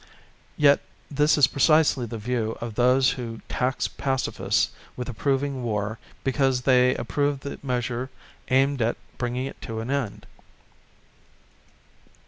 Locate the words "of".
2.23-2.25, 2.59-2.73